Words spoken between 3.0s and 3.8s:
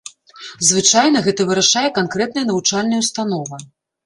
ўстанова.